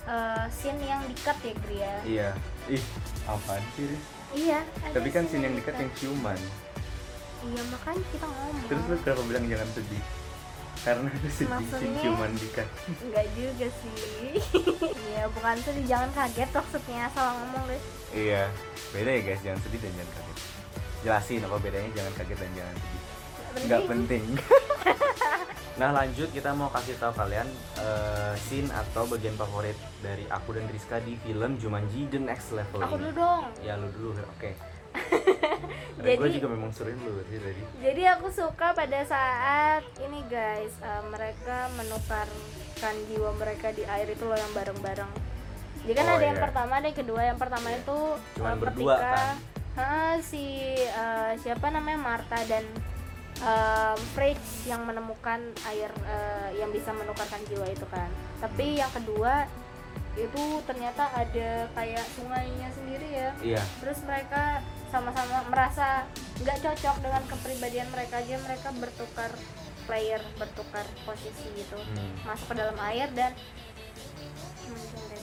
uh, 0.05 0.45
scene 0.53 0.85
yang 0.85 1.01
dikat 1.09 1.41
ya 1.41 1.55
Gria. 1.65 1.95
iya 2.05 2.29
ih 2.69 2.85
apaan 3.25 3.65
sih? 3.73 3.89
Iya. 4.35 4.61
tapi 4.93 5.09
kan 5.09 5.25
scene 5.25 5.47
yang 5.47 5.57
dekat 5.57 5.81
yang 5.81 5.91
ciuman 5.97 6.37
Iya 7.45 7.61
makanya 7.69 8.05
kita 8.09 8.25
ngomong. 8.27 8.67
terus 8.69 8.85
lu 8.85 8.97
kenapa 9.01 9.23
bilang 9.25 9.45
jangan 9.47 9.69
sedih 9.73 10.05
karena 10.85 11.09
itu 11.11 11.29
sedih 11.33 11.67
ciuman 11.99 12.33
dekat 12.37 12.69
Enggak 13.01 13.27
juga 13.33 13.67
sih. 13.73 14.37
Iya 15.15 15.31
bukan 15.31 15.57
sedih, 15.63 15.85
jangan 15.87 16.11
kaget 16.13 16.51
maksudnya 16.51 17.07
salah 17.11 17.33
ngomong 17.39 17.65
deh. 17.67 17.81
iya 18.13 18.43
beda 18.91 19.11
ya 19.11 19.21
guys 19.23 19.41
jangan 19.41 19.61
sedih 19.63 19.81
dan 19.81 19.93
jangan 19.95 20.13
kaget. 20.13 20.39
Jelasin 21.01 21.41
apa 21.43 21.57
bedanya 21.59 21.91
jangan 21.95 22.13
kaget 22.15 22.39
dan 22.39 22.53
jangan 22.53 22.77
sedih. 22.77 23.03
Nggak 23.65 23.83
penting. 23.89 24.25
Nah 25.75 25.91
lanjut 25.91 26.31
kita 26.31 26.55
mau 26.55 26.71
kasih 26.71 26.95
tahu 26.95 27.11
kalian 27.11 27.51
eh, 27.75 28.35
scene 28.39 28.71
atau 28.71 29.11
bagian 29.11 29.35
favorit 29.35 29.75
dari 29.99 30.23
aku 30.25 30.55
dan 30.55 30.71
Rizka 30.71 31.03
di 31.03 31.19
film 31.19 31.59
Jumanji 31.59 32.07
The 32.07 32.23
Next 32.23 32.55
Level 32.55 32.79
Aku 32.79 32.95
ini. 32.95 33.03
dulu 33.03 33.13
dong. 33.19 33.43
ya 33.59 33.75
lu 33.75 33.91
dulu 33.91 34.15
oke. 34.15 34.55
Dan 34.55 34.55
Jadi- 36.05 36.21
gue 36.21 36.31
juga 36.37 36.49
memang 36.53 36.71
suruhin 36.71 36.99
lu 37.01 37.17
sih 37.25 37.41
tadi 37.41 37.61
Jadi 37.81 38.03
aku 38.05 38.29
suka 38.29 38.73
pada 38.73 39.01
saat 39.05 39.83
ini 39.99 40.21
guys, 40.27 40.75
uh, 40.81 41.01
mereka 41.09 41.73
menukarkan 41.75 42.95
jiwa 43.09 43.31
mereka 43.35 43.73
di 43.73 43.83
air 43.85 44.07
itu 44.07 44.23
loh 44.23 44.37
yang 44.37 44.53
bareng-bareng. 44.53 45.13
Jadi 45.85 45.93
kan 45.95 46.07
Oh, 46.07 46.15
ada 46.15 46.25
yang 46.25 46.39
iya. 46.39 46.45
pertama, 46.45 46.73
ada 46.77 46.87
yang 46.87 46.99
kedua. 46.99 47.21
Yang 47.25 47.39
pertama 47.39 47.69
Iya. 47.69 47.79
itu 47.79 47.99
Cuman 48.35 48.53
uh, 48.53 48.61
berdua, 48.61 48.95
ketika 48.95 49.13
kan? 49.17 49.35
Ha, 49.75 49.87
si 50.21 50.45
uh, 50.87 51.33
siapa 51.37 51.67
namanya 51.67 51.99
Marta 51.99 52.39
dan 52.47 52.63
um, 53.41 53.99
Fritz 54.13 54.65
yang 54.65 54.85
menemukan 54.85 55.41
air 55.67 55.91
uh, 56.05 56.49
yang 56.55 56.71
bisa 56.71 56.93
menukarkan 56.93 57.43
jiwa 57.49 57.67
itu 57.67 57.87
kan. 57.89 58.07
Tapi 58.39 58.79
yang 58.79 58.93
kedua 58.93 59.49
itu 60.15 60.45
ternyata 60.63 61.11
ada 61.11 61.67
kayak 61.75 62.07
sungainya 62.15 62.71
sendiri 62.71 63.09
ya 63.11 63.31
iya 63.43 63.63
terus 63.83 63.99
mereka 64.07 64.63
sama-sama 64.95 65.43
merasa 65.51 66.07
nggak 66.39 66.59
cocok 66.63 66.97
dengan 67.03 67.23
kepribadian 67.27 67.91
mereka 67.91 68.23
aja 68.23 68.39
mereka 68.47 68.71
bertukar 68.79 69.35
player 69.91 70.23
bertukar 70.39 70.87
posisi 71.03 71.51
gitu. 71.59 71.75
Hmm. 71.75 72.15
masuk 72.23 72.55
ke 72.55 72.63
dalam 72.63 72.79
air 72.79 73.11
dan 73.11 73.35
mencintai 74.71 75.19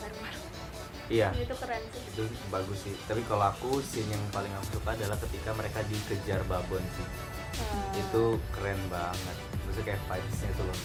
iya. 1.07 1.27
Itu 1.35 1.55
keren 1.55 1.83
sih. 1.91 2.03
Itu 2.11 2.23
bagus 2.51 2.79
sih. 2.83 2.95
Tapi 3.07 3.23
kalau 3.27 3.47
aku 3.51 3.79
scene 3.83 4.11
yang 4.11 4.23
paling 4.35 4.51
aku 4.59 4.79
suka 4.79 4.95
adalah 4.95 5.17
ketika 5.23 5.51
mereka 5.55 5.79
dikejar 5.87 6.43
babon 6.51 6.83
sih. 6.99 7.07
Hmm. 7.51 7.99
itu 7.99 8.23
keren 8.55 8.79
banget. 8.91 9.37
Terus 9.67 9.77
kayak 9.87 10.01
vibesnya 10.07 10.51
tuh 10.55 10.65
loh. 10.67 10.77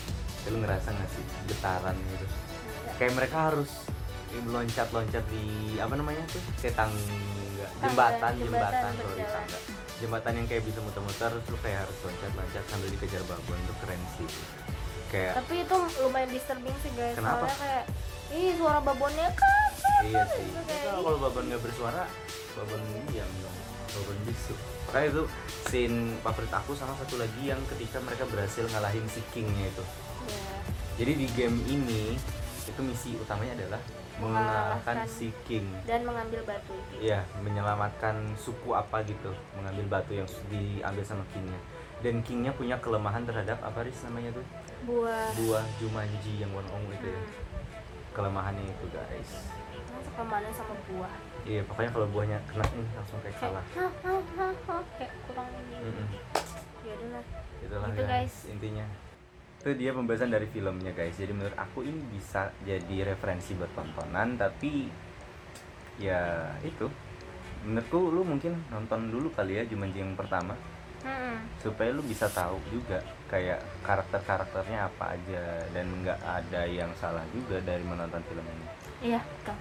Kayak 0.43 0.51
lu 0.51 0.59
ngerasa 0.63 0.89
nggak 0.95 1.11
sih? 1.11 1.25
Getaran 1.51 1.97
gitu. 1.99 2.27
Kayak 2.99 3.13
mereka 3.19 3.39
harus 3.51 3.71
loncat-loncat 4.47 5.25
di 5.31 5.45
apa 5.79 5.95
namanya 5.95 6.23
tuh? 6.31 6.43
Kayak 6.59 6.87
jembatan 7.81 8.33
jembatan 8.41 8.93
sorry 8.97 9.25
tangga 9.25 9.59
jembatan 9.97 10.33
yang 10.37 10.47
kayak 10.49 10.63
bisa 10.69 10.79
muter-muter 10.85 11.31
terus 11.33 11.47
lu 11.49 11.59
kayak 11.65 11.79
harus 11.89 11.97
loncat-loncat 12.05 12.65
sambil 12.69 12.89
dikejar 12.93 13.23
babon 13.25 13.57
itu 13.57 13.75
keren 13.81 14.01
sih. 14.21 14.29
Kayak 15.09 15.33
tapi 15.41 15.55
itu 15.65 15.77
lumayan 16.05 16.29
disturbing 16.29 16.77
sih 16.85 16.93
guys. 16.93 17.17
Kenapa? 17.17 17.49
soalnya 17.49 17.57
kayak 17.57 17.85
ih 18.37 18.51
suara 18.61 18.81
babonnya 18.85 19.29
kan 19.33 19.71
iya 20.05 20.23
sih. 20.29 20.45
Itu 20.45 20.61
kayak, 20.69 20.85
kalau 20.93 21.17
babon 21.17 21.45
nggak 21.49 21.63
bersuara 21.65 22.03
babon 22.61 22.81
diam 23.09 23.31
dong. 23.41 23.57
Babon 23.97 24.17
bisu 24.29 24.55
makanya 24.87 25.07
itu 25.19 25.23
scene 25.67 25.99
favorit 26.23 26.53
aku 26.55 26.73
sama 26.79 26.95
satu 27.03 27.19
lagi 27.19 27.43
yang 27.43 27.59
ketika 27.75 27.99
mereka 28.05 28.23
berhasil 28.31 28.65
ngalahin 28.71 29.03
si 29.11 29.19
kingnya 29.35 29.67
itu. 29.67 29.85
Ya, 30.27 30.43
jadi 31.03 31.13
di 31.19 31.27
game 31.35 31.59
ini 31.67 32.15
itu 32.67 32.81
misi 32.83 33.17
utamanya 33.19 33.59
adalah 33.65 33.81
mengalahkan 34.17 35.05
si 35.05 35.29
king. 35.45 35.67
dan 35.85 36.01
mengambil 36.03 36.41
batu 36.49 36.73
itu. 36.73 37.13
Iya, 37.13 37.21
menyelamatkan 37.45 38.33
suku 38.41 38.73
apa 38.73 39.05
gitu, 39.05 39.31
mengambil 39.57 40.01
batu 40.01 40.13
yang 40.17 40.29
diambil 40.49 41.05
sama 41.05 41.25
kingnya. 41.33 41.61
dan 42.01 42.21
Kingnya 42.21 42.53
punya 42.53 42.77
kelemahan 42.77 43.25
terhadap 43.25 43.57
apa 43.65 43.81
Riz 43.81 44.05
namanya 44.05 44.37
tuh? 44.37 44.45
Buah. 44.85 45.33
Buah 45.33 45.65
Jumanji 45.81 46.41
yang 46.41 46.53
warna 46.53 46.69
ungu 46.77 46.93
itu 46.93 47.09
ya. 47.09 47.17
Hmm. 47.17 47.45
kelemahannya 48.13 48.65
itu 48.65 48.87
guys. 48.89 49.31
Masa 49.93 50.11
ke 50.13 50.25
mana 50.25 50.49
sama 50.53 50.73
buah. 50.89 51.13
Iya 51.45 51.61
pokoknya 51.69 51.91
kalau 51.93 52.07
buahnya 52.09 52.39
kena 52.49 52.65
nih 52.73 52.89
langsung 52.97 53.21
kayak 53.21 53.37
salah. 53.37 53.65
Kayak 54.97 55.13
kurang 55.25 55.49
ini. 55.53 55.77
Mm-mm. 55.85 56.07
ya 56.85 56.93
udah 56.97 57.09
lah. 57.13 57.25
Itulah 57.61 57.89
Gitu, 57.93 58.03
guys, 58.05 58.09
guys. 58.09 58.35
intinya 58.49 58.87
itu 59.67 59.83
dia 59.83 59.91
pembahasan 59.91 60.31
dari 60.31 60.47
filmnya 60.47 60.95
guys. 60.95 61.19
Jadi 61.19 61.35
menurut 61.35 61.59
aku 61.59 61.83
ini 61.83 61.99
bisa 62.15 62.55
jadi 62.63 63.11
referensi 63.11 63.51
buat 63.59 63.75
tontonan 63.75 64.39
tapi 64.39 64.87
ya 65.99 66.55
itu. 66.63 66.87
Menurutku 67.67 67.99
lu 68.15 68.23
mungkin 68.23 68.63
nonton 68.71 69.11
dulu 69.11 69.27
kali 69.35 69.59
ya 69.59 69.67
Jumanji 69.67 69.99
yang 69.99 70.15
pertama. 70.15 70.55
Hmm. 71.07 71.39
supaya 71.63 71.95
lu 71.95 72.03
bisa 72.03 72.27
tahu 72.27 72.59
juga 72.67 72.99
kayak 73.31 73.63
karakter-karakternya 73.87 74.91
apa 74.91 75.15
aja 75.15 75.63
dan 75.71 75.87
nggak 76.03 76.19
ada 76.19 76.67
yang 76.67 76.91
salah 76.99 77.23
juga 77.31 77.63
dari 77.63 77.85
menonton 77.87 78.19
film 78.27 78.43
ini. 78.43 78.67
iya 79.15 79.21
betul. 79.23 79.55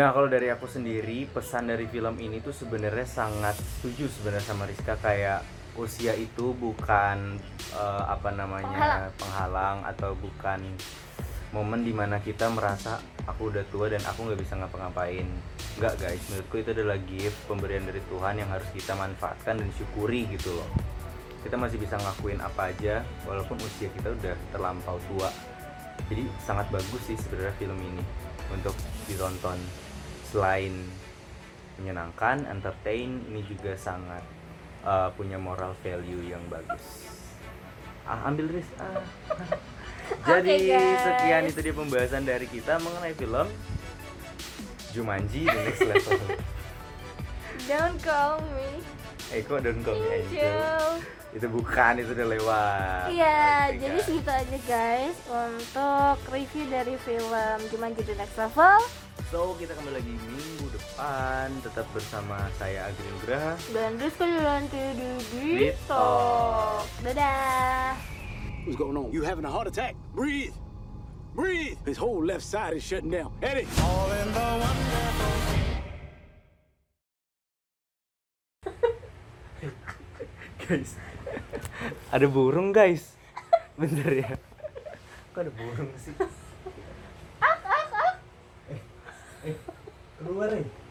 Nah 0.00 0.16
kalau 0.16 0.32
dari 0.32 0.48
aku 0.48 0.64
sendiri 0.64 1.28
pesan 1.28 1.68
dari 1.68 1.84
film 1.92 2.16
ini 2.24 2.40
tuh 2.40 2.56
sebenarnya 2.56 3.04
sangat 3.04 3.58
setuju 3.60 4.08
sebenarnya 4.08 4.46
sama 4.48 4.64
Rizka. 4.64 4.96
Kayak 4.96 5.44
usia 5.74 6.14
itu 6.14 6.54
bukan 6.56 7.38
eh, 7.74 8.04
apa 8.06 8.30
namanya 8.30 9.10
penghalang. 9.18 9.82
atau 9.84 10.14
bukan 10.18 10.60
momen 11.54 11.86
di 11.86 11.94
mana 11.94 12.18
kita 12.18 12.50
merasa 12.50 12.98
aku 13.30 13.54
udah 13.54 13.62
tua 13.70 13.86
dan 13.86 14.02
aku 14.02 14.26
nggak 14.26 14.40
bisa 14.42 14.58
ngapa-ngapain. 14.58 15.26
Nggak 15.78 15.94
guys, 16.02 16.22
menurutku 16.30 16.56
itu 16.58 16.70
adalah 16.74 16.98
gift 17.06 17.38
pemberian 17.46 17.86
dari 17.86 18.02
Tuhan 18.10 18.34
yang 18.42 18.50
harus 18.50 18.66
kita 18.74 18.98
manfaatkan 18.98 19.62
dan 19.62 19.70
syukuri 19.78 20.26
gitu 20.34 20.50
loh. 20.58 20.68
Kita 21.46 21.54
masih 21.54 21.78
bisa 21.78 21.94
ngelakuin 21.94 22.42
apa 22.42 22.74
aja 22.74 23.06
walaupun 23.22 23.54
usia 23.62 23.86
kita 23.94 24.10
udah 24.10 24.34
terlampau 24.50 24.98
tua. 25.06 25.30
Jadi 26.10 26.26
sangat 26.42 26.66
bagus 26.74 27.02
sih 27.06 27.14
sebenarnya 27.14 27.54
film 27.56 27.78
ini 27.78 28.02
untuk 28.50 28.74
ditonton 29.06 29.58
selain 30.34 30.74
menyenangkan, 31.78 32.46
entertain, 32.50 33.22
ini 33.30 33.42
juga 33.46 33.74
sangat 33.78 34.22
uh, 34.84 35.08
punya 35.16 35.40
moral 35.40 35.74
value 35.82 36.22
yang 36.30 36.40
bagus. 36.52 37.08
Ah, 38.04 38.28
ambil 38.28 38.52
Riz. 38.52 38.68
Ah. 38.76 39.00
Jadi 40.28 40.68
guys. 40.68 41.00
sekian 41.00 41.42
itu 41.48 41.60
dia 41.64 41.74
pembahasan 41.74 42.22
dari 42.28 42.44
kita 42.44 42.76
mengenai 42.76 43.16
film 43.16 43.48
Jumanji 44.92 45.48
The 45.48 45.60
Next 45.64 45.80
Level. 45.88 46.20
don't 47.68 47.96
call 48.04 48.44
me 48.52 48.68
eh 49.32 49.40
kok 49.40 49.64
don't 49.64 49.80
call 49.80 49.96
me 49.96 50.20
angel? 50.20 51.00
Itu 51.34 51.50
bukan, 51.50 51.98
itu 51.98 52.14
udah 52.14 52.28
lewat. 52.30 53.04
Iya, 53.10 53.42
Oke, 53.66 53.78
jadi 53.82 53.96
guys. 53.98 54.06
segitu 54.06 54.30
aja 54.30 54.58
guys 54.64 55.16
untuk 55.26 56.16
review 56.30 56.64
dari 56.68 56.94
film 56.96 57.34
Jumanji 57.68 58.02
The 58.02 58.14
Next 58.14 58.38
Level 58.38 58.78
So 59.24 59.58
kita 59.58 59.74
kembali 59.74 59.98
lagi 59.98 60.14
minggu 60.14 60.66
depan 60.70 61.50
tetap 61.58 61.86
bersama 61.90 62.38
saya 62.54 62.86
Agri 62.86 63.02
Nugraha. 63.08 63.58
dan 63.72 63.98
Rizky 63.98 64.26
Yulanti 64.26 64.84
di 64.94 65.10
Di 65.32 65.70
Talk. 65.84 66.86
Dadah. 67.02 67.98
What's 68.62 68.78
going 68.78 68.94
on? 68.94 69.10
You 69.10 69.22
having 69.22 69.42
a 69.42 69.50
heart 69.50 69.66
attack? 69.66 69.98
Breathe. 70.14 70.54
Breathe. 71.34 71.78
His 71.82 71.98
whole 71.98 72.22
left 72.22 72.46
side 72.46 72.74
is 72.74 72.82
shutting 72.82 73.10
down. 73.10 73.34
Eddie. 73.42 73.66
All 73.82 74.06
in 74.08 74.28
the 74.30 74.48
wonderful 74.54 75.34
guys 80.64 80.94
ada 82.14 82.26
burung 82.30 82.70
guys. 82.70 83.18
Bentar 83.80 84.14
ya. 84.14 84.38
Kok 85.34 85.40
ada 85.42 85.50
burung 85.50 85.90
sih? 85.98 86.14
Eh, 88.70 88.78
eh 89.50 89.56
keluar 90.22 90.54
nih 90.54 90.83